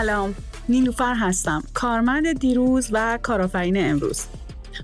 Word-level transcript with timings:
سلام 0.00 0.34
نیلوفر 0.68 1.14
هستم 1.14 1.62
کارمند 1.74 2.38
دیروز 2.38 2.88
و 2.92 3.18
کارآفرین 3.22 3.90
امروز 3.90 4.24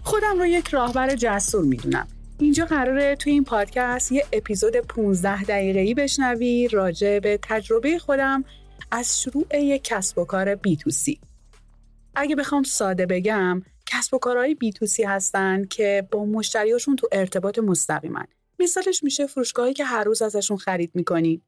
خودم 0.02 0.38
رو 0.38 0.46
یک 0.46 0.68
راهبر 0.68 1.14
جسور 1.14 1.64
می‌دونم 1.64 2.08
اینجا 2.38 2.64
قراره 2.64 3.16
توی 3.16 3.32
این 3.32 3.44
پادکست 3.44 4.12
یه 4.12 4.26
اپیزود 4.32 4.76
15 4.76 5.44
دقیقه‌ای 5.44 5.94
بشنوی 5.94 6.68
راجع 6.68 7.18
به 7.18 7.38
تجربه 7.42 7.98
خودم 7.98 8.44
از 8.90 9.22
شروع 9.22 9.46
یک 9.54 9.84
کسب 9.84 10.18
و 10.18 10.24
کار 10.24 10.54
بی 10.54 10.76
تو 10.76 10.90
سی. 10.90 11.20
اگه 12.14 12.36
بخوام 12.36 12.62
ساده 12.62 13.06
بگم 13.06 13.62
کسب 13.86 14.14
و 14.14 14.18
کارهای 14.18 14.54
بی 14.54 14.72
تو 14.72 14.86
سی 14.86 15.02
هستن 15.02 15.64
که 15.64 16.08
با 16.10 16.24
مشتریاشون 16.24 16.96
تو 16.96 17.08
ارتباط 17.12 17.58
مستقیمن. 17.58 18.26
مثالش 18.58 19.04
میشه 19.04 19.26
فروشگاهی 19.26 19.72
که 19.72 19.84
هر 19.84 20.04
روز 20.04 20.22
ازشون 20.22 20.56
خرید 20.56 20.90
می‌کنی. 20.94 21.42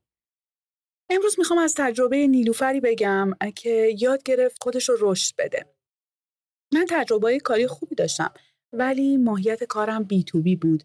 امروز 1.11 1.39
می‌خوام 1.39 1.59
از 1.59 1.75
تجربه 1.75 2.27
نیلوفری 2.27 2.81
بگم 2.81 3.31
که 3.57 3.95
یاد 3.99 4.23
گرفت 4.23 4.57
خودش 4.63 4.89
رو 4.89 4.97
رشد 5.01 5.35
بده. 5.39 5.75
من 6.75 6.87
تجربه 6.89 7.41
کاری 7.41 7.67
خوبی 7.67 7.95
داشتم 7.95 8.35
ولی 8.73 9.17
ماهیت 9.17 9.65
کارم 9.65 10.05
بی 10.05 10.25
تو 10.25 10.43
بی 10.43 10.57
بود 10.57 10.85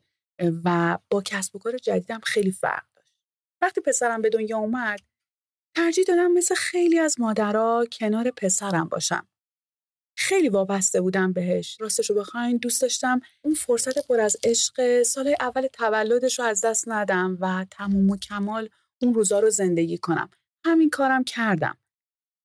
و 0.65 0.97
با 1.09 1.21
کسب 1.25 1.55
و 1.55 1.59
کار 1.59 1.77
جدیدم 1.77 2.19
خیلی 2.19 2.51
فرق 2.51 2.83
داشت. 2.95 3.13
وقتی 3.61 3.81
پسرم 3.81 4.21
به 4.21 4.29
دنیا 4.29 4.57
اومد 4.57 4.99
ترجیح 5.75 6.03
دادم 6.07 6.31
مثل 6.31 6.55
خیلی 6.55 6.99
از 6.99 7.19
مادرها 7.19 7.85
کنار 7.91 8.31
پسرم 8.31 8.89
باشم. 8.89 9.27
خیلی 10.17 10.49
وابسته 10.49 11.01
بودم 11.01 11.33
بهش. 11.33 11.77
راستش 11.81 12.09
رو 12.09 12.15
بخواین 12.15 12.57
دوست 12.57 12.81
داشتم 12.81 13.19
اون 13.41 13.53
فرصت 13.53 14.07
پر 14.07 14.19
از 14.19 14.37
عشق 14.43 15.03
سال 15.03 15.35
اول 15.39 15.67
تولدش 15.67 16.39
رو 16.39 16.45
از 16.45 16.61
دست 16.61 16.89
ندم 16.89 17.37
و 17.41 17.65
تموم 17.71 18.09
و 18.09 18.17
کمال 18.17 18.69
اون 19.03 19.13
روزا 19.13 19.39
رو 19.39 19.49
زندگی 19.49 19.97
کنم. 19.97 20.29
همین 20.65 20.89
کارم 20.89 21.23
کردم. 21.23 21.77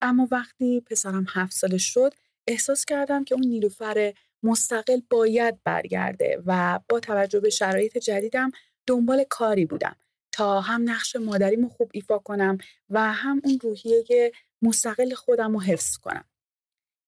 اما 0.03 0.29
وقتی 0.31 0.81
پسرم 0.81 1.27
هفت 1.29 1.53
سالش 1.53 1.95
شد 1.95 2.15
احساس 2.47 2.85
کردم 2.85 3.25
که 3.25 3.35
اون 3.35 3.45
نیلوفر 3.45 4.15
مستقل 4.43 5.01
باید 5.11 5.63
برگرده 5.65 6.43
و 6.47 6.81
با 6.89 7.01
توجه 7.01 7.41
به 7.41 7.51
شرایط 7.51 7.99
جدیدم 7.99 8.51
دنبال 8.87 9.25
کاری 9.31 9.67
بودم 9.67 9.97
تا 10.33 10.61
هم 10.61 10.91
نقش 10.91 11.17
مادریمو 11.17 11.69
خوب 11.69 11.91
ایفا 11.95 12.19
کنم 12.19 12.59
و 12.91 13.13
هم 13.13 13.41
اون 13.45 13.59
روحیه 13.63 14.33
مستقل 14.63 15.15
خودم 15.15 15.53
رو 15.53 15.61
حفظ 15.61 15.97
کنم 15.97 16.25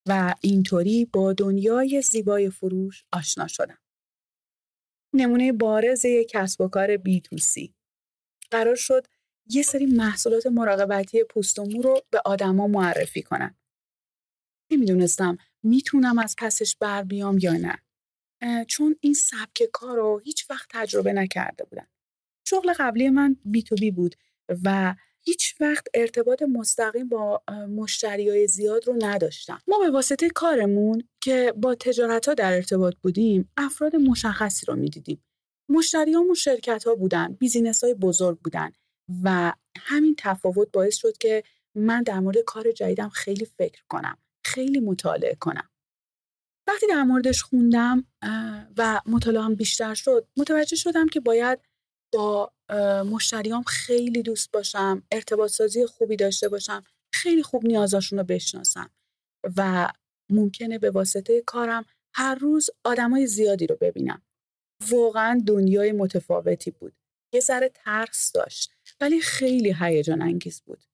و 0.08 0.34
اینطوری 0.40 1.04
با 1.04 1.32
دنیای 1.32 2.02
زیبای 2.02 2.50
فروش 2.50 3.04
آشنا 3.12 3.46
شدم. 3.46 3.78
نمونه 5.14 5.52
بارز 5.52 6.06
کسب 6.28 6.60
و 6.60 6.68
کار 6.68 6.96
بی. 6.96 7.22
قرار 8.50 8.74
شد 8.74 9.06
یه 9.52 9.62
سری 9.62 9.86
محصولات 9.86 10.46
مراقبتی 10.46 11.24
پوست 11.24 11.58
و 11.58 11.64
مو 11.64 11.82
رو 11.82 12.02
به 12.10 12.22
آدما 12.24 12.66
معرفی 12.66 13.22
کنم. 13.22 13.56
نمی‌دونستم 14.72 15.36
می‌تونم 15.62 16.18
از 16.18 16.34
پسش 16.38 16.76
بر 16.76 17.02
بیام 17.02 17.38
یا 17.38 17.52
نه. 17.52 17.78
چون 18.64 18.96
این 19.00 19.14
سبک 19.14 19.62
کار 19.72 19.96
رو 19.96 20.20
هیچ 20.24 20.50
وقت 20.50 20.66
تجربه 20.70 21.12
نکرده 21.12 21.64
بودم. 21.64 21.86
شغل 22.44 22.72
قبلی 22.78 23.10
من 23.10 23.36
بی 23.44 23.62
تو 23.62 23.74
بی 23.74 23.90
بود 23.90 24.14
و 24.64 24.94
هیچ 25.20 25.54
وقت 25.60 25.86
ارتباط 25.94 26.42
مستقیم 26.42 27.08
با 27.08 27.42
مشتری 27.68 28.28
های 28.30 28.46
زیاد 28.46 28.86
رو 28.86 28.96
نداشتم. 28.98 29.62
ما 29.68 29.78
به 29.78 29.90
واسطه 29.90 30.28
کارمون 30.28 31.08
که 31.20 31.54
با 31.56 31.74
تجارت 31.74 32.28
ها 32.28 32.34
در 32.34 32.52
ارتباط 32.52 32.94
بودیم 33.02 33.52
افراد 33.56 33.96
مشخصی 33.96 34.66
رو 34.66 34.76
می‌دیدیم. 34.76 35.24
مشتریامون 35.68 36.34
شرکت 36.34 36.84
ها 36.84 36.94
بودن، 36.94 37.32
بیزینس 37.32 37.84
های 37.84 37.94
بزرگ 37.94 38.38
بودن 38.38 38.72
و 39.24 39.52
همین 39.78 40.14
تفاوت 40.18 40.72
باعث 40.72 40.96
شد 40.96 41.18
که 41.18 41.42
من 41.74 42.02
در 42.02 42.20
مورد 42.20 42.38
کار 42.38 42.72
جدیدم 42.72 43.08
خیلی 43.08 43.44
فکر 43.44 43.82
کنم. 43.88 44.18
خیلی 44.44 44.80
مطالعه 44.80 45.34
کنم. 45.34 45.70
وقتی 46.66 46.86
در 46.86 47.02
موردش 47.02 47.42
خوندم 47.42 48.04
و 48.76 49.00
مطالعه 49.06 49.54
بیشتر 49.54 49.94
شد 49.94 50.28
متوجه 50.36 50.76
شدم 50.76 51.08
که 51.08 51.20
باید 51.20 51.58
با 52.12 52.52
مشتریام 53.10 53.62
خیلی 53.62 54.22
دوست 54.22 54.52
باشم 54.52 55.02
ارتباط 55.12 55.50
سازی 55.50 55.86
خوبی 55.86 56.16
داشته 56.16 56.48
باشم 56.48 56.84
خیلی 57.14 57.42
خوب 57.42 57.66
نیازاشون 57.66 58.18
رو 58.18 58.24
بشناسم 58.24 58.90
و 59.56 59.88
ممکنه 60.30 60.78
به 60.78 60.90
واسطه 60.90 61.42
کارم 61.46 61.84
هر 62.14 62.34
روز 62.34 62.70
آدمای 62.84 63.26
زیادی 63.26 63.66
رو 63.66 63.76
ببینم 63.80 64.22
واقعا 64.90 65.42
دنیای 65.46 65.92
متفاوتی 65.92 66.70
بود 66.70 66.92
یه 67.32 67.40
ذره 67.40 67.68
ترس 67.74 68.32
داشت 68.32 68.72
ولی 69.00 69.20
خیلی 69.20 69.74
هیجان 69.80 70.22
انگیز 70.22 70.60
بود 70.60 70.84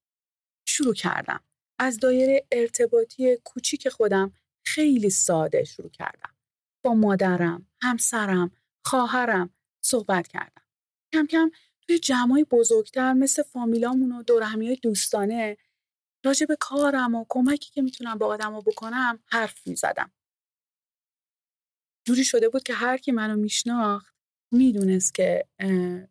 شروع 0.69 0.95
کردم 0.95 1.41
از 1.79 1.99
دایره 1.99 2.47
ارتباطی 2.53 3.37
کوچیک 3.45 3.89
خودم 3.89 4.33
خیلی 4.65 5.11
ساده 5.11 5.65
شروع 5.65 5.91
کردم. 5.91 6.37
با 6.85 6.95
مادرم، 6.95 7.67
همسرم، 7.83 8.51
خواهرم 8.85 9.51
صحبت 9.81 10.29
کردم. 10.29 10.63
کم 11.13 11.27
کم 11.27 11.51
توی 11.83 11.99
جمعای 11.99 12.45
بزرگتر 12.45 13.13
مثل 13.13 13.43
فامیلامون 13.43 14.13
و 14.13 14.23
دورهمی 14.23 14.77
دوستانه 14.77 15.57
راجع 16.25 16.47
به 16.47 16.57
کارم 16.61 17.15
و 17.15 17.25
کمکی 17.29 17.71
که 17.71 17.83
می‌تونم 17.83 18.19
با 18.19 18.27
آدم 18.27 18.61
بکنم 18.61 19.19
حرف 19.27 19.67
می‌زدم. 19.67 20.13
جوری 22.05 22.25
شده 22.25 22.49
بود 22.49 22.63
که 22.63 22.75
هر 22.75 22.97
کی 22.99 23.13
منو 23.13 23.37
میشناخت 23.37 24.16
می‌دونست 24.51 25.15
که 25.15 25.47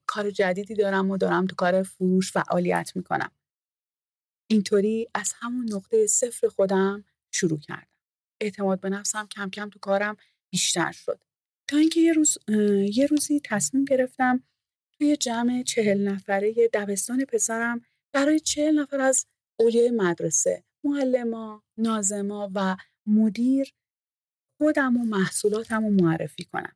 کار 0.05 0.31
جدیدی 0.31 0.75
دارم 0.75 1.11
و 1.11 1.17
دارم 1.17 1.47
تو 1.47 1.55
کار 1.55 1.83
فروش 1.83 2.31
فعالیت 2.31 2.91
می‌کنم. 2.95 3.31
اینطوری 4.51 5.07
از 5.13 5.33
همون 5.35 5.73
نقطه 5.73 6.07
صفر 6.07 6.47
خودم 6.47 7.03
شروع 7.31 7.59
کردم. 7.59 7.87
اعتماد 8.41 8.79
به 8.79 8.89
نفسم 8.89 9.27
کم 9.27 9.49
کم 9.49 9.69
تو 9.69 9.79
کارم 9.79 10.17
بیشتر 10.49 10.91
شد. 10.91 11.23
تا 11.69 11.77
اینکه 11.77 11.99
یه 11.99 12.13
روز 12.13 12.37
یه 12.93 13.05
روزی 13.05 13.41
تصمیم 13.45 13.85
گرفتم 13.85 14.43
توی 14.97 15.17
جمع 15.17 15.63
چهل 15.63 16.07
نفره 16.07 16.53
دبستان 16.73 17.25
پسرم 17.25 17.81
برای 18.13 18.39
چهل 18.39 18.79
نفر 18.79 19.01
از 19.01 19.25
اولیای 19.59 19.91
مدرسه 19.91 20.63
معلما، 20.83 21.63
نازما 21.77 22.51
و 22.55 22.77
مدیر 23.05 23.73
خودم 24.57 24.97
و 24.97 25.05
محصولاتم 25.05 25.83
رو 25.83 25.89
معرفی 25.89 26.43
کنم. 26.43 26.75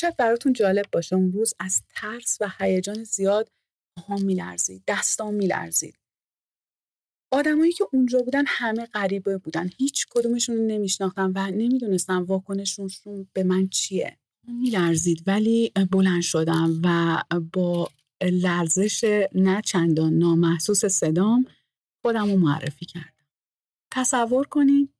شاید 0.00 0.16
براتون 0.16 0.52
جالب 0.52 0.86
باشه. 0.92 1.16
اون 1.16 1.32
روز 1.32 1.54
از 1.58 1.82
ترس 1.94 2.38
و 2.40 2.50
هیجان 2.58 3.04
زیاد 3.04 3.50
پاهام 3.96 4.22
میلرزید 4.22 4.82
دستام 4.88 5.34
میلرزید. 5.34 5.98
آدمایی 7.32 7.72
که 7.72 7.84
اونجا 7.92 8.22
بودن 8.22 8.44
همه 8.46 8.86
غریبه 8.86 9.38
بودن. 9.38 9.70
هیچ 9.78 10.06
کدومشون 10.10 10.56
رو 10.56 10.62
نمیشناختم 10.62 11.32
و 11.34 11.50
نمی‌دونستم 11.50 12.24
واکنششون 12.24 12.90
به 13.32 13.42
من 13.44 13.68
چیه. 13.68 14.16
میلرزید 14.48 15.22
ولی 15.26 15.72
بلند 15.90 16.22
شدم 16.22 16.80
و 16.84 17.22
با 17.52 17.90
لرزش 18.22 19.24
نه 19.34 19.62
چندان 19.62 20.12
نامحسوس 20.12 20.84
صدام 20.84 21.46
خودم 22.02 22.30
رو 22.30 22.36
معرفی 22.36 22.86
کردم. 22.86 23.26
تصور 23.90 24.46
کنید 24.46 24.94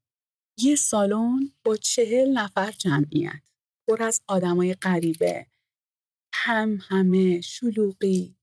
یه 0.59 0.77
سالن 0.77 1.51
با 1.65 1.77
چهل 1.77 2.33
نفر 2.33 2.71
جمعیت. 2.71 3.43
پر 3.89 4.03
از 4.03 4.23
آدمای 4.29 4.75
غریبه 4.75 5.47
هم 6.35 6.79
همه 6.83 7.41
شلوغی 7.41 8.37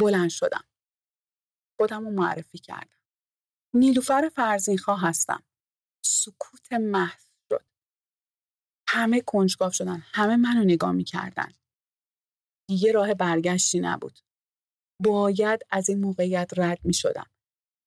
بلند 0.00 0.30
شدم 0.30 0.64
خودم 1.76 2.04
رو 2.04 2.10
معرفی 2.10 2.58
کردم. 2.58 2.96
نیلوفر 3.74 4.30
فرزینخواه 4.34 5.00
هستم. 5.08 5.42
سکوت 6.04 6.72
محض 6.72 7.24
شد. 7.48 7.64
همه 8.88 9.20
کنجکاو 9.20 9.72
شدن. 9.72 10.02
همه 10.06 10.36
منو 10.36 10.64
نگاه 10.64 10.92
می‌کردن. 10.92 11.52
دیگه 12.68 12.92
راه 12.92 13.14
برگشتی 13.14 13.80
نبود. 13.80 14.18
باید 15.04 15.60
از 15.70 15.88
این 15.88 16.00
موقعیت 16.00 16.50
رد 16.56 16.84
می 16.84 16.94
شدم. 16.94 17.30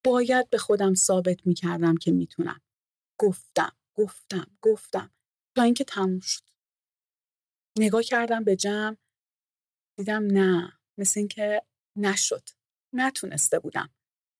باید 0.04 0.50
به 0.50 0.58
خودم 0.58 0.94
ثابت 0.94 1.46
می 1.46 1.54
کردم 1.54 1.96
که 1.96 2.12
می‌تونم. 2.12 2.60
گفتم، 3.20 3.76
گفتم، 3.94 4.56
گفتم. 4.62 5.13
تا 5.56 5.62
اینکه 5.62 5.84
تموم 5.84 6.20
شد. 6.20 6.42
نگاه 7.78 8.02
کردم 8.02 8.44
به 8.44 8.56
جمع. 8.56 8.96
دیدم 9.98 10.26
نه. 10.26 10.72
مثل 10.98 11.20
اینکه 11.20 11.62
نشد. 11.96 12.48
نتونسته 12.92 13.58
بودم. 13.58 13.90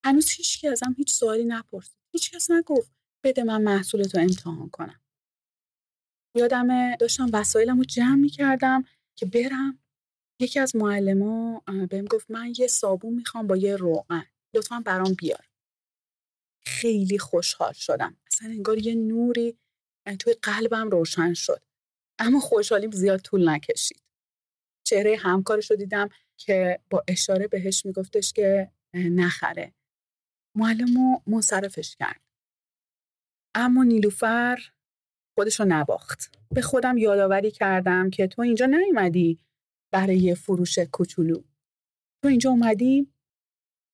هنوز 0.04 0.30
هیچکی 0.30 0.68
ازم 0.68 0.94
هیچ 0.96 1.12
سوالی 1.12 1.44
نپرسید. 1.44 1.98
هیچکس 2.12 2.50
نگفت 2.50 2.92
بده 3.24 3.44
من 3.44 3.62
محصولتو 3.62 4.18
امتحان 4.18 4.70
کنم. 4.70 5.00
یادم 6.36 6.96
داشتم 6.96 7.30
وسایلم 7.32 7.78
رو 7.78 7.84
جمع 7.84 8.14
می 8.14 8.28
کردم 8.28 8.84
که 9.16 9.26
برم 9.26 9.78
یکی 10.40 10.60
از 10.60 10.76
معلما 10.76 11.62
بهم 11.90 12.04
گفت 12.04 12.30
من 12.30 12.52
یه 12.58 12.66
صابون 12.66 13.14
می‌خوام 13.14 13.46
با 13.46 13.56
یه 13.56 13.76
روغن 13.76 14.26
لطفا 14.54 14.80
برام 14.80 15.14
بیار 15.14 15.48
خیلی 16.60 17.18
خوشحال 17.18 17.72
شدم 17.72 18.16
اصلا 18.26 18.48
انگار 18.48 18.78
یه 18.78 18.94
نوری 18.94 19.58
توی 20.18 20.34
قلبم 20.42 20.90
روشن 20.90 21.34
شد. 21.34 21.64
اما 22.18 22.40
خوشحالیم 22.40 22.90
زیاد 22.90 23.20
طول 23.20 23.48
نکشید. 23.48 24.02
چهره 24.86 25.16
همکارش 25.16 25.70
رو 25.70 25.76
دیدم 25.76 26.08
که 26.36 26.80
با 26.90 27.04
اشاره 27.08 27.48
بهش 27.48 27.86
میگفتش 27.86 28.32
که 28.32 28.70
نخره. 28.94 29.74
معلم 30.56 30.96
رو 30.96 31.22
منصرفش 31.26 31.96
کرد. 31.96 32.20
اما 33.54 33.84
نیلوفر 33.84 34.58
خودش 35.34 35.60
رو 35.60 35.66
نباخت. 35.68 36.38
به 36.50 36.62
خودم 36.62 36.98
یادآوری 36.98 37.50
کردم 37.50 38.10
که 38.10 38.26
تو 38.26 38.42
اینجا 38.42 38.66
نیومدی 38.66 39.40
برای 39.92 40.18
یه 40.18 40.34
فروش 40.34 40.78
کوچولو. 40.78 41.42
تو 42.22 42.28
اینجا 42.28 42.50
اومدی 42.50 43.12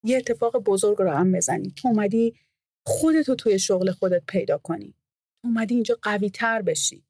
یه 0.04 0.16
اتفاق 0.16 0.56
بزرگ 0.56 0.98
رو 0.98 1.10
هم 1.10 1.32
بزنی. 1.32 1.70
تو 1.70 1.88
اومدی 1.88 2.36
خودتو 2.86 3.34
توی 3.34 3.58
شغل 3.58 3.90
خودت 3.90 4.22
پیدا 4.26 4.58
کنی. 4.58 4.94
اومدی 5.44 5.74
اینجا 5.74 5.98
قوی 6.02 6.30
تر 6.30 6.62
بشی. 6.62 7.04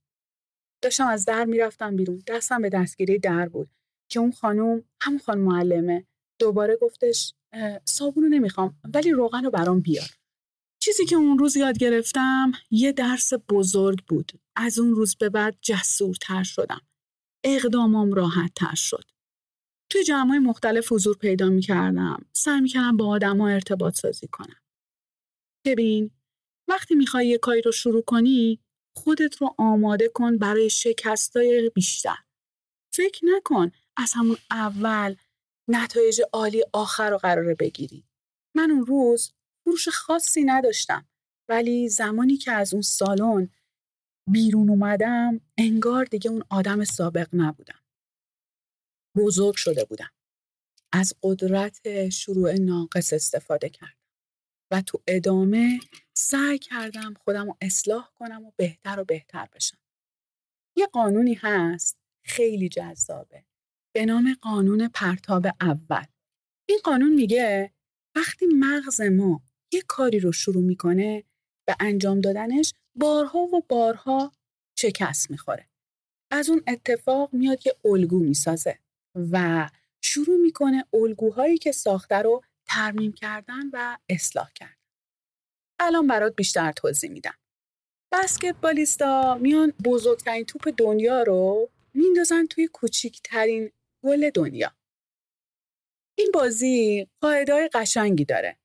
داشتم 0.83 1.07
از 1.07 1.25
در 1.25 1.45
می‌رفتم 1.45 1.97
بیرون 1.97 2.23
دستم 2.27 2.63
به 2.63 2.69
دستگیری 2.69 3.19
در 3.19 3.49
بود 3.49 3.71
که 4.11 4.21
اون 4.21 4.33
خانم 4.33 4.85
همون 5.01 5.19
خانم 5.19 5.41
معلمه 5.41 6.07
دوباره 6.41 6.77
گفتش 6.83 7.35
صابون 7.85 8.25
رو 8.25 8.29
نمی‌خوام 8.29 8.81
ولی 8.95 9.11
روغن 9.11 9.45
رو 9.45 9.51
برام 9.51 9.81
بیار. 9.81 10.09
چیزی 10.83 11.07
که 11.07 11.17
اون 11.17 11.39
روز 11.39 11.57
یاد 11.57 11.79
گرفتم 11.79 12.53
یه 12.71 12.93
درس 12.93 13.33
بزرگ 13.49 14.05
بود. 14.09 14.33
از 14.57 14.79
اون 14.79 14.95
روز 14.95 15.17
به 15.17 15.29
بعد 15.29 15.59
جسورتر 15.61 16.43
شدم. 16.43 16.81
اقدامام 17.45 18.13
راحت 18.13 18.53
تر 18.57 18.75
شد. 18.75 19.05
توی 19.93 20.05
جمعای 20.05 20.39
مختلف 20.39 20.93
حضور 20.93 21.17
پیدا 21.17 21.49
می 21.49 21.61
کردم. 21.61 22.27
سعی 22.33 22.61
می 22.61 22.69
کردم 22.69 22.97
با 22.97 23.07
آدم 23.07 23.41
ارتباط 23.41 23.95
سازی 23.95 24.27
کنم. 24.27 24.61
ببین 25.67 26.11
وقتی 26.71 26.95
می‌خوای 26.95 27.29
یه 27.29 27.39
کاری 27.39 27.63
رو 27.63 27.73
شروع 27.73 28.03
کنی 28.03 28.61
خودت 28.97 29.37
رو 29.37 29.55
آماده 29.59 30.09
کن 30.09 30.39
برای 30.39 30.71
شکستای 30.71 31.71
بیشتر. 31.75 32.17
فکر 32.95 33.21
نکن 33.25 33.73
از 33.97 34.13
همون 34.15 34.37
اول 34.51 35.17
نتایج 35.69 36.23
عالی 36.33 36.65
آخر 36.73 37.11
رو 37.11 37.19
قراره 37.19 37.55
بگیری. 37.55 38.05
من 38.57 38.71
اون 38.71 38.87
روز 38.87 39.33
فروش 39.65 39.89
خاصی 39.89 40.45
نداشتم 40.45 41.09
ولی 41.49 41.89
زمانی 41.89 42.37
که 42.37 42.53
از 42.53 42.73
اون 42.75 42.83
سالن 42.83 43.49
بیرون 44.31 44.71
اومدم 44.71 45.41
انگار 45.59 46.05
دیگه 46.05 46.31
اون 46.31 46.45
آدم 46.51 46.85
سابق 46.85 47.29
نبودم. 47.33 47.81
بزرگ 49.17 49.55
شده 49.57 49.85
بودم. 49.85 50.11
از 50.93 51.15
قدرت 51.23 52.09
شروع 52.09 52.53
ناقص 52.53 53.13
استفاده 53.13 53.69
کردم 53.69 54.00
و 54.71 54.81
تو 54.83 55.03
ادامه 55.07 55.81
سعی 56.15 56.59
کردم 56.59 57.15
خودم 57.25 57.47
رو 57.47 57.57
اصلاح 57.61 58.11
کنم 58.15 58.45
و 58.45 58.53
بهتر 58.57 59.01
و 59.01 59.05
بهتر 59.05 59.49
بشم. 59.55 59.79
یه 60.77 60.87
قانونی 60.87 61.35
هست 61.35 61.99
خیلی 62.25 62.69
جذابه 62.69 63.45
به 63.95 64.07
نام 64.07 64.37
قانون 64.43 64.89
پرتاب 64.89 65.47
اول. 65.61 66.05
این 66.69 66.81
قانون 66.85 67.15
میگه 67.15 67.73
وقتی 68.17 68.47
مغز 68.47 69.01
ما 69.01 69.43
یه 69.73 69.83
کاری 69.89 70.21
رو 70.21 70.33
شروع 70.33 70.63
می‌کنه 70.63 71.25
به 71.67 71.77
انجام 71.81 72.21
دادنش 72.21 72.75
بارها 72.95 73.39
و 73.39 73.63
بارها 73.69 74.33
شکست 74.79 75.31
می‌خوره. 75.31 75.69
از 76.31 76.51
اون 76.51 76.63
اتفاق 76.67 77.33
میاد 77.33 77.67
یه 77.67 77.75
الگو 77.85 78.19
می‌سازه 78.19 78.79
و 79.15 79.69
شروع 80.03 80.37
می‌کنه 80.37 80.85
الگوهایی 80.95 81.59
که 81.59 81.73
ساخته 81.73 82.17
رو 82.17 82.43
ترمیم 82.71 83.13
کردن 83.13 83.71
و 83.73 83.99
اصلاح 84.09 84.51
کردن. 84.55 84.75
الان 85.81 86.07
برات 86.07 86.37
بیشتر 86.37 86.73
توضیح 86.73 87.11
میدم. 87.11 87.35
بسکتبالیستا 88.13 89.35
میان 89.35 89.73
بزرگترین 89.85 90.45
توپ 90.45 90.75
دنیا 90.77 91.23
رو 91.23 91.71
میندازن 91.95 92.47
توی 92.47 92.69
کوچیکترین 92.69 93.71
گل 94.05 94.31
دنیا. 94.31 94.73
این 96.19 96.31
بازی 96.35 97.07
قاعده 97.21 97.69
قشنگی 97.75 98.25
داره. 98.25 98.57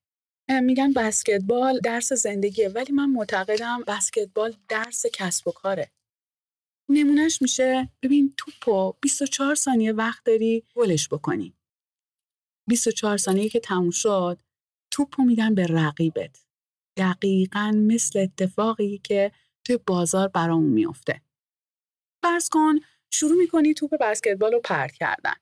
میگن 0.49 0.93
بسکتبال 0.93 1.79
درس 1.79 2.13
زندگیه 2.13 2.69
ولی 2.69 2.91
من 2.93 3.09
معتقدم 3.09 3.83
بسکتبال 3.87 4.55
درس 4.69 5.05
کسب 5.13 5.47
و 5.47 5.51
کاره. 5.51 5.91
نمونهش 6.89 7.41
میشه 7.41 7.89
ببین 8.01 8.33
توپو 8.37 8.93
24 9.01 9.55
ثانیه 9.55 9.93
وقت 9.93 10.23
داری 10.23 10.63
گلش 10.75 11.09
بکنی 11.09 11.54
24 12.67 13.17
ثانیه 13.17 13.49
که 13.49 13.59
تموم 13.59 13.89
شد 13.89 14.41
توپو 14.91 15.23
میدن 15.23 15.55
به 15.55 15.67
رقیبت. 15.67 16.45
دقیقا 16.97 17.71
مثل 17.75 18.19
اتفاقی 18.19 18.97
که 18.97 19.31
توی 19.63 19.77
بازار 19.77 20.27
برامون 20.27 20.69
میفته 20.69 21.21
فرض 22.23 22.49
کن 22.49 22.75
شروع 23.13 23.37
می‌کنی 23.37 23.73
توپ 23.73 23.95
بسکتبال 24.01 24.53
رو 24.53 24.59
پرت 24.59 24.91
کردن. 24.91 25.35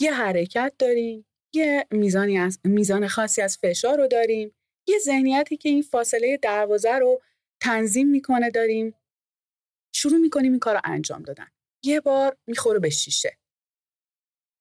یه 0.00 0.12
حرکت 0.14 0.74
داریم 0.78 1.26
یه 1.54 1.86
میزانی 1.90 2.38
از 2.38 2.60
میزان 2.64 3.08
خاصی 3.08 3.42
از 3.42 3.58
فشار 3.58 3.98
رو 3.98 4.08
داریم 4.08 4.54
یه 4.88 4.98
ذهنیتی 4.98 5.56
که 5.56 5.68
این 5.68 5.82
فاصله 5.82 6.38
دروازه 6.42 6.92
رو 6.92 7.22
تنظیم 7.62 8.08
می‌کنه 8.08 8.50
داریم. 8.50 8.94
شروع 9.94 10.18
می‌کنیم 10.18 10.52
این 10.52 10.60
کار 10.60 10.74
رو 10.74 10.80
انجام 10.84 11.22
دادن. 11.22 11.48
یه 11.84 12.00
بار 12.00 12.36
می‌خوره 12.46 12.78
به 12.78 12.90
شیشه. 12.90 13.38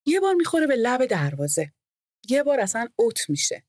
یه 0.06 0.20
بار 0.20 0.34
می‌خوره 0.34 0.68
به 0.68 0.76
لب 0.76 1.06
دروازه. 1.06 1.74
یه 2.30 2.44
بار 2.44 2.60
اصلا 2.60 2.88
اوت 2.96 3.30
میشه. 3.30 3.64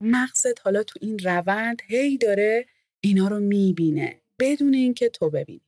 مغزت 0.00 0.60
حالا 0.60 0.82
تو 0.82 0.98
این 1.02 1.18
روند 1.18 1.82
هی 1.86 2.18
داره 2.18 2.66
اینا 3.00 3.28
رو 3.28 3.40
می‌بینه 3.40 4.22
بدون 4.40 4.74
اینکه 4.74 5.08
تو 5.08 5.30
ببینی. 5.30 5.66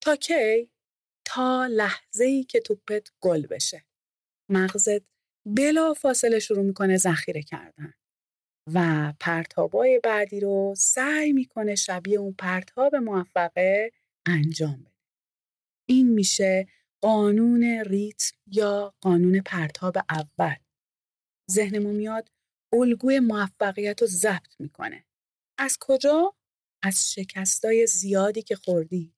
تا 0.00 0.16
کی؟ 0.16 0.70
تا 1.24 1.66
لحظه 1.66 2.24
ای 2.24 2.44
که 2.44 2.60
توپت 2.60 3.08
گل 3.20 3.46
بشه. 3.46 3.84
مغزت 4.48 5.02
بلا 5.46 5.94
فاصله 5.94 6.38
شروع 6.38 6.64
می‌کنه 6.64 6.96
ذخیره 6.96 7.42
کردن 7.42 7.94
و 8.74 9.12
پرتابای 9.20 10.00
بعدی 10.04 10.40
رو 10.40 10.74
سعی 10.76 11.32
می‌کنه 11.32 11.74
شبیه 11.74 12.18
اون 12.18 12.32
پرتاب 12.32 12.96
موفقه 12.96 13.92
انجام 14.26 14.80
بده. 14.80 14.90
این 15.88 16.08
میشه 16.08 16.66
قانون 17.02 17.64
ریتم 17.64 18.36
یا 18.46 18.94
قانون 19.00 19.40
پرتاب 19.40 19.96
اول. 20.10 20.56
ذهنمون 21.50 21.94
میاد 21.94 22.28
الگوی 22.72 23.20
موفقیت 23.20 24.00
رو 24.00 24.06
ضبط 24.06 24.60
می‌کنه. 24.60 25.04
از 25.58 25.76
کجا؟ 25.80 26.34
از 26.82 27.12
شکستای 27.12 27.86
زیادی 27.86 28.42
که 28.42 28.56
خوردی. 28.56 29.14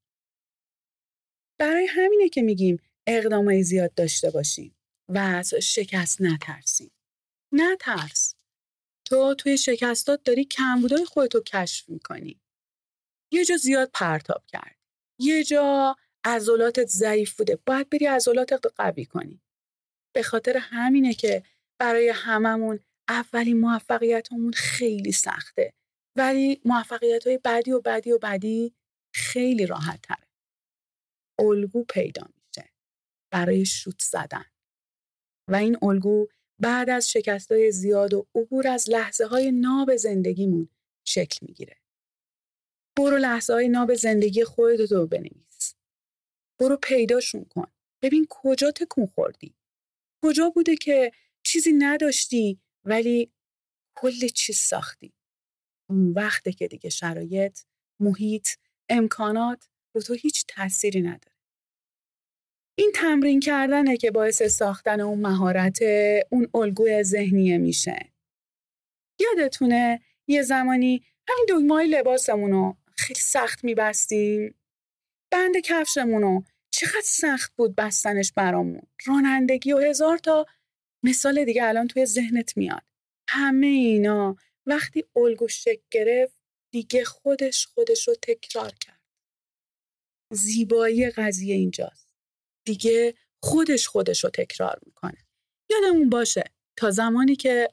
برای 1.60 1.86
همینه 1.86 2.28
که 2.28 2.42
میگیم 2.42 2.80
اقدامای 3.06 3.62
زیاد 3.62 3.94
داشته 3.94 4.30
باشیم 4.30 4.76
و 5.08 5.18
از 5.18 5.54
شکست 5.54 6.20
نترسیم. 6.20 6.92
نترس. 7.52 8.34
تو 9.04 9.34
توی 9.34 9.58
شکستات 9.58 10.22
داری 10.22 10.44
کمبودای 10.44 11.04
خودتو 11.04 11.40
کشف 11.40 11.88
می‌کنی. 11.88 12.40
یه 13.32 13.44
جا 13.44 13.56
زیاد 13.56 13.90
پرتاب 13.94 14.46
کرد. 14.46 14.76
یه 15.18 15.44
جا 15.44 15.96
عضلاتت 16.24 16.86
ضعیف 16.86 17.36
بوده 17.36 17.58
باید 17.66 17.90
بری 17.90 18.06
عضلاتت 18.06 18.66
قوی 18.76 19.04
کنی. 19.04 19.42
به 20.14 20.22
خاطر 20.22 20.56
همینه 20.56 21.14
که 21.14 21.42
برای 21.80 22.08
هممون 22.08 22.80
اولین 23.08 23.60
موفقیتمون 23.60 24.52
خیلی 24.52 25.12
سخته 25.12 25.72
ولی 26.16 26.60
موفقیت 26.64 27.26
های 27.26 27.38
بعدی 27.38 27.72
و 27.72 27.80
بعدی 27.80 28.12
و 28.12 28.18
بعدی 28.18 28.74
خیلی 29.14 29.66
راحت 29.66 30.02
تره 30.02 30.26
الگو 31.38 31.84
پیدا 31.84 32.28
میشه 32.36 32.70
برای 33.32 33.64
شوت 33.64 34.02
زدن. 34.02 34.44
و 35.50 35.54
این 35.54 35.78
الگو 35.82 36.26
بعد 36.58 36.90
از 36.90 37.10
شکست 37.10 37.52
های 37.52 37.72
زیاد 37.72 38.14
و 38.14 38.26
عبور 38.34 38.68
از 38.68 38.90
لحظه 38.90 39.26
های 39.26 39.52
ناب 39.52 39.96
زندگیمون 39.96 40.68
شکل 41.04 41.46
می‌گیره. 41.46 41.76
برو 42.98 43.16
لحظه 43.16 43.52
های 43.52 43.68
ناب 43.68 43.94
زندگی 43.94 44.44
خودت 44.44 44.92
رو 44.92 45.06
بنویس. 45.06 45.61
برو 46.62 46.76
پیداشون 46.76 47.44
کن. 47.44 47.66
ببین 48.02 48.26
کجا 48.30 48.70
تکون 48.70 49.06
خوردی. 49.06 49.54
کجا 50.24 50.50
بوده 50.50 50.76
که 50.76 51.12
چیزی 51.42 51.72
نداشتی 51.72 52.60
ولی 52.84 53.32
کل 53.96 54.28
چیز 54.28 54.56
ساختی. 54.56 55.12
اون 55.90 56.12
وقته 56.12 56.52
که 56.52 56.68
دیگه 56.68 56.90
شرایط، 56.90 57.60
محیط، 58.00 58.48
امکانات 58.88 59.68
رو 59.94 60.02
تو 60.02 60.14
هیچ 60.14 60.44
تأثیری 60.48 61.00
نداره. 61.00 61.36
این 62.78 62.92
تمرین 62.94 63.40
کردنه 63.40 63.96
که 63.96 64.10
باعث 64.10 64.42
ساختن 64.42 65.00
اون 65.00 65.20
مهارت 65.20 65.78
اون 66.30 66.48
الگوی 66.54 67.02
ذهنیه 67.02 67.58
میشه. 67.58 68.12
یادتونه 69.20 70.00
یه 70.26 70.42
زمانی 70.42 71.04
همین 71.28 71.46
دگمای 71.48 71.86
لباسمونو 71.88 72.74
خیلی 72.96 73.20
سخت 73.20 73.64
میبستیم 73.64 74.54
بند 75.32 75.56
کفشمونو 75.56 76.42
چقدر 76.82 77.02
سخت 77.04 77.52
بود 77.56 77.74
بستنش 77.74 78.32
برامون. 78.32 78.82
رانندگی 79.06 79.72
و 79.72 79.78
هزار 79.78 80.18
تا 80.18 80.46
مثال 81.04 81.44
دیگه 81.44 81.64
الان 81.64 81.88
توی 81.88 82.06
ذهنت 82.06 82.56
میاد. 82.56 82.82
همه 83.28 83.66
اینا 83.66 84.36
وقتی 84.66 85.04
الگو 85.16 85.48
شک 85.48 85.80
گرفت 85.90 86.42
دیگه 86.72 87.04
خودش 87.04 87.66
خودش 87.66 88.08
رو 88.08 88.14
تکرار 88.22 88.72
کرد. 88.80 89.00
زیبایی 90.32 91.10
قضیه 91.10 91.54
اینجاست. 91.54 92.14
دیگه 92.66 93.14
خودش 93.42 93.88
خودش 93.88 94.24
رو 94.24 94.30
تکرار 94.30 94.80
می‌کنه. 94.86 95.26
یادمون 95.70 96.10
باشه 96.10 96.44
تا 96.78 96.90
زمانی 96.90 97.36
که 97.36 97.68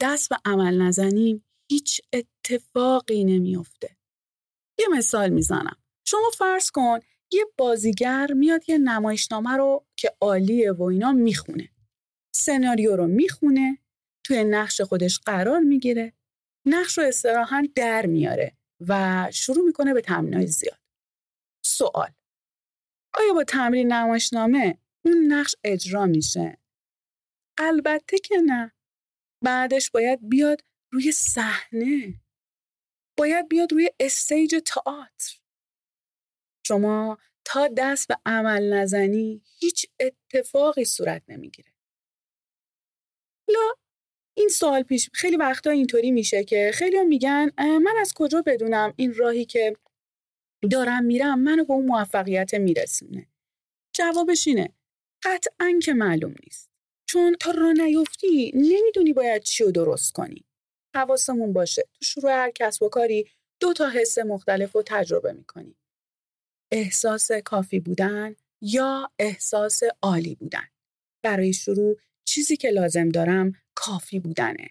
دست 0.00 0.28
به 0.28 0.36
عمل 0.44 0.82
نزنیم 0.82 1.44
هیچ 1.70 2.00
اتفاقی 2.12 3.24
نمیافته. 3.24 3.96
یه 4.78 4.86
مثال 4.88 5.30
می‌زنم. 5.30 5.76
شما 6.06 6.30
فرض 6.38 6.70
کن 6.70 6.98
یه 7.32 7.44
بازیگر 7.58 8.32
میاد 8.32 8.68
یه 8.68 8.78
نمایشنامه 8.78 9.56
رو 9.56 9.86
که 9.96 10.12
عالیه 10.20 10.72
و 10.72 10.82
اینا 10.82 11.12
می‌خونه. 11.12 11.68
سناریو 12.34 12.96
رو 12.96 13.06
می‌خونه، 13.06 13.78
توی 14.26 14.44
نقش 14.44 14.80
خودش 14.80 15.18
قرار 15.18 15.60
می‌گیره، 15.60 16.12
نقش 16.66 16.98
رو 16.98 17.04
استراحا 17.04 17.68
در 17.74 18.06
میاره 18.06 18.56
و 18.88 19.28
شروع 19.32 19.66
می‌کنه 19.66 19.94
به 19.94 20.00
تمرینای 20.00 20.46
زیاد. 20.46 20.80
سوال 21.64 22.12
آیا 23.14 23.32
با 23.34 23.44
تمرین 23.44 23.92
نمایشنامه 23.92 24.78
اون 25.04 25.32
نقش 25.32 25.54
اجرا 25.64 26.06
میشه؟ 26.06 26.58
البته 27.58 28.18
که 28.18 28.36
نه. 28.36 28.72
بعدش 29.44 29.90
باید 29.90 30.28
بیاد 30.28 30.64
روی 30.92 31.12
صحنه. 31.12 32.20
باید 33.18 33.48
بیاد 33.48 33.72
روی 33.72 33.90
استیج 34.00 34.56
تئاتر. 34.66 35.39
شما 36.66 37.18
تا 37.44 37.68
دست 37.76 38.08
به 38.08 38.16
عمل 38.26 38.74
نزنی 38.74 39.42
هیچ 39.58 39.86
اتفاقی 40.00 40.84
صورت 40.84 41.22
نمی‌گیره. 41.28 41.72
لا 43.48 43.74
این 44.36 44.48
سوال 44.48 44.82
پیش 44.82 45.10
خیلی 45.12 45.36
وقتا 45.36 45.70
اینطوری 45.70 46.10
میشه 46.10 46.44
که 46.44 46.70
خیلی 46.74 47.04
میگن 47.04 47.50
من 47.58 47.94
از 48.00 48.12
کجا 48.14 48.42
بدونم 48.46 48.94
این 48.96 49.14
راهی 49.14 49.44
که 49.44 49.76
دارم 50.70 51.04
میرم 51.04 51.38
منو 51.38 51.64
به 51.64 51.72
اون 51.72 51.86
موفقیت 51.86 52.54
میرسونه؟ 52.54 53.26
جوابش 53.94 54.48
اینه 54.48 54.72
قطعا 55.24 55.78
که 55.82 55.94
معلوم 55.94 56.34
نیست. 56.44 56.70
چون 57.06 57.36
تا 57.40 57.50
را 57.50 57.72
نیفتی 57.72 58.52
نمی‌دونی 58.54 59.12
باید 59.12 59.42
چی 59.42 59.64
رو 59.64 59.70
درست 59.70 60.12
کنی. 60.12 60.44
حواسمون 60.96 61.52
باشه. 61.52 61.82
تو 61.82 62.04
شروع 62.04 62.32
هر 62.32 62.50
کسب 62.50 62.82
و 62.82 62.88
کاری 62.88 63.30
دو 63.60 63.72
تا 63.72 63.88
حس 63.88 64.18
مختلف 64.18 64.72
رو 64.72 64.82
تجربه 64.86 65.32
می‌کنی. 65.32 65.76
احساس 66.72 67.32
کافی 67.32 67.80
بودن 67.80 68.36
یا 68.60 69.10
احساس 69.18 69.80
عالی 70.02 70.34
بودن 70.34 70.68
برای 71.22 71.52
شروع 71.52 71.96
چیزی 72.24 72.56
که 72.56 72.70
لازم 72.70 73.08
دارم 73.08 73.52
کافی 73.74 74.20
بودنه 74.20 74.68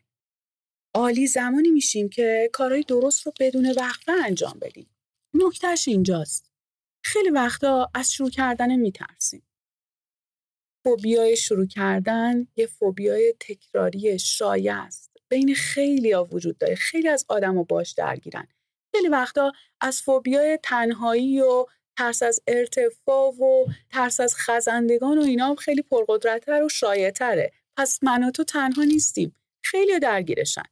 عالی 0.95 1.27
زمانی 1.27 1.71
میشیم 1.71 2.09
که 2.09 2.49
کارهای 2.53 2.83
درست 2.83 3.25
رو 3.25 3.33
بدون 3.39 3.73
وقفه 3.77 4.11
انجام 4.11 4.59
بدیم 4.61 4.89
نکتهش 5.33 5.87
اینجاست. 5.87 6.51
خیلی 7.03 7.29
وقتا 7.29 7.91
از 7.93 8.13
شروع 8.13 8.29
کردن 8.29 8.75
میترسیم. 8.75 9.43
فوبیای 10.83 11.37
شروع 11.37 11.67
کردن 11.67 12.47
یه 12.55 12.67
فوبیای 12.67 13.33
تکراری 13.39 14.19
شایع 14.19 14.75
است. 14.75 15.11
بین 15.29 15.55
خیلی 15.55 16.11
ها 16.11 16.23
وجود 16.23 16.57
داره. 16.57 16.75
خیلی 16.75 17.07
از 17.07 17.25
آدم 17.27 17.55
ها 17.57 17.63
باش 17.63 17.91
درگیرن. 17.91 18.47
خیلی 18.95 19.07
وقتا 19.07 19.51
از 19.81 20.01
فوبیای 20.01 20.59
تنهایی 20.63 21.41
و 21.41 21.65
ترس 21.99 22.23
از 22.23 22.41
ارتفاع 22.47 23.29
و 23.29 23.65
ترس 23.89 24.19
از 24.19 24.35
خزندگان 24.35 25.17
و 25.17 25.21
اینا 25.21 25.47
هم 25.47 25.55
خیلی 25.55 25.81
پرقدرتتر 25.81 26.63
و 26.63 26.69
شایعتره. 26.69 27.51
پس 27.77 28.03
من 28.03 28.31
تو 28.31 28.43
تنها 28.43 28.83
نیستیم. 28.83 29.35
خیلی 29.63 29.99
درگیرشن. 29.99 30.63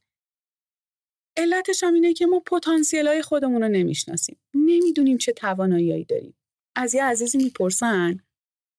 علتش 1.36 1.84
هم 1.84 1.94
اینه 1.94 2.12
که 2.12 2.26
ما 2.26 2.40
پتانسیل 2.40 3.06
های 3.06 3.22
خودمون 3.22 3.62
رو 3.62 3.68
نمی‌شناسیم. 3.68 4.38
نمی‌دونیم 4.54 5.18
چه 5.18 5.32
توانایی 5.32 6.04
داریم. 6.04 6.34
از 6.76 6.94
یه 6.94 7.04
عزیزی 7.04 7.38
می‌پرسن 7.38 8.20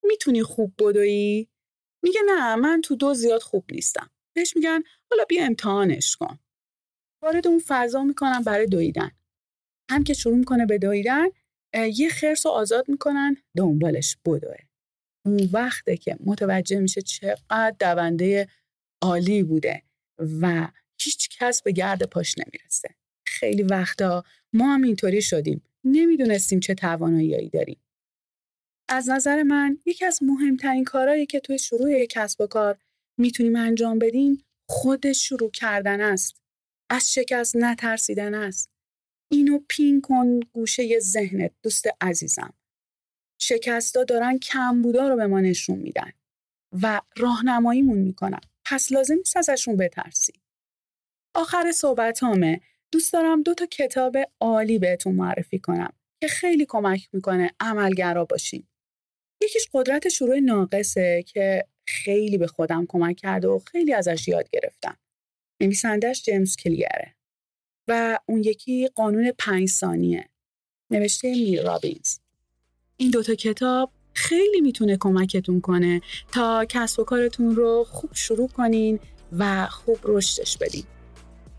می‌تونی 0.03 0.43
خوب 0.43 0.73
بدویی؟ 0.79 1.49
میگه 2.03 2.21
نه 2.25 2.55
من 2.55 2.81
تو 2.81 2.95
دو 2.95 3.13
زیاد 3.13 3.41
خوب 3.41 3.65
نیستم. 3.71 4.09
بهش 4.35 4.55
میگن 4.55 4.83
حالا 5.11 5.23
بیا 5.23 5.45
امتحانش 5.45 6.15
کن. 6.15 6.39
وارد 7.23 7.47
اون 7.47 7.61
فضا 7.67 8.03
می‌کنن 8.03 8.43
برای 8.43 8.65
دویدن. 8.65 9.11
هم 9.91 10.03
که 10.03 10.13
شروع 10.13 10.37
می‌کنه 10.37 10.65
به 10.65 10.77
دویدن 10.77 11.27
یه 11.73 12.09
خرس 12.09 12.45
رو 12.45 12.51
آزاد 12.51 12.89
می‌کنن 12.89 13.37
دنبالش 13.57 14.17
بدوه. 14.25 14.57
اون 15.25 15.49
وقته 15.53 15.97
که 15.97 16.17
متوجه 16.25 16.79
میشه 16.79 17.01
چقدر 17.01 17.75
دونده 17.79 18.47
عالی 19.01 19.43
بوده 19.43 19.83
و 20.41 20.67
هیچ 21.01 21.29
کس 21.39 21.61
به 21.61 21.71
گرد 21.71 22.03
پاش 22.03 22.35
نمی‌رسه. 22.37 22.89
خیلی 23.25 23.63
وقتا 23.63 24.23
ما 24.53 24.73
هم 24.73 24.81
اینطوری 24.81 25.21
شدیم. 25.21 25.61
نمی‌دونستیم 25.83 26.59
چه 26.59 26.73
توانایی 26.73 27.49
داریم. 27.49 27.79
از 28.89 29.09
نظر 29.09 29.43
من 29.43 29.77
یکی 29.85 30.05
از 30.05 30.23
مهمترین 30.23 30.83
کارهایی 30.83 31.25
که 31.25 31.39
توی 31.39 31.59
شروع 31.59 31.91
یک 31.91 32.09
کسب 32.09 32.41
و 32.41 32.47
کار 32.47 32.77
می‌تونیم 33.17 33.55
انجام 33.55 33.99
بدیم 33.99 34.43
خود 34.69 35.11
شروع 35.11 35.51
کردن 35.51 36.01
است. 36.01 36.41
از 36.89 37.13
شکست 37.13 37.55
نترسیدن 37.55 38.33
است. 38.33 38.69
اینو 39.31 39.59
پین 39.69 40.01
کن 40.01 40.39
گوشه 40.39 40.99
ذهنت 40.99 41.51
دوست 41.63 41.85
عزیزم. 42.01 42.53
شکستا 43.41 44.03
دارن 44.03 44.37
کمبودا 44.39 45.07
رو 45.07 45.15
به 45.15 45.27
ما 45.27 45.39
نشون 45.39 45.79
میدن 45.79 46.11
و 46.81 47.01
راهنماییمون 47.17 47.97
می‌کنن. 47.97 48.41
پس 48.65 48.91
لازم 48.91 49.15
نیست 49.15 49.37
ازشون 49.37 49.77
بترسی. 49.77 50.33
آخر 51.35 51.71
صحبت 51.71 52.19
دوست 52.91 53.13
دارم 53.13 53.43
دو 53.43 53.53
تا 53.53 53.65
کتاب 53.65 54.17
عالی 54.39 54.79
بهتون 54.79 55.15
معرفی 55.15 55.59
کنم 55.59 55.93
که 56.21 56.27
خیلی 56.27 56.65
کمک 56.65 57.09
می‌کنه 57.13 57.51
عملگرا 57.59 58.25
باشین. 58.25 58.67
یکیش 59.41 59.67
قدرت 59.73 60.09
شروع 60.09 60.39
ناقصه 60.39 61.23
که 61.27 61.65
خیلی 61.87 62.37
به 62.37 62.47
خودم 62.47 62.85
کمک 62.89 63.15
کرده 63.15 63.47
و 63.47 63.59
خیلی 63.59 63.93
ازش 63.93 64.27
یاد 64.27 64.49
گرفتم. 64.49 64.97
نویسندش 65.61 66.23
جیمز 66.23 66.55
کلیره. 66.55 67.15
و 67.89 68.19
اون 68.25 68.43
یکی 68.43 68.87
قانون 68.95 69.31
پنج 69.37 69.69
ثانیه. 69.69 70.29
نوشته 70.91 71.31
میر 71.31 71.63
رابینز. 71.63 72.17
این 72.97 73.11
دوتا 73.11 73.35
کتاب 73.35 73.91
خیلی 74.13 74.61
می‌تونه 74.61 74.97
کمکتون 74.99 75.61
کنه 75.61 76.01
تا 76.31 76.65
کسب 76.69 76.99
و 76.99 77.03
کارتون 77.03 77.55
رو 77.55 77.85
خوب 77.89 78.09
شروع 78.13 78.47
کنین 78.47 78.99
و 79.37 79.67
خوب 79.67 79.97
رشدش 80.03 80.57
بدین. 80.57 80.83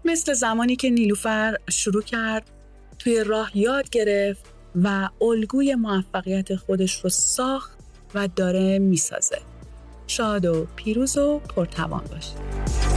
مثل 0.04 0.32
زمانی 0.32 0.76
که 0.76 0.90
نیلوفر 0.90 1.56
شروع 1.70 2.02
کرد 2.02 2.50
توی 2.98 3.24
راه 3.24 3.58
یاد 3.58 3.90
گرفت 3.90 4.44
و 4.82 5.08
الگوی 5.20 5.74
موفقیت 5.74 6.56
خودش 6.56 7.04
رو 7.04 7.10
ساخت 7.10 7.78
و 8.14 8.28
داره 8.28 8.78
می‌سازه 8.78 9.38
شاد 10.06 10.46
و 10.46 10.66
پیروز 10.76 11.18
و 11.18 11.38
پرتوان 11.38 12.04
باشید 12.04 12.89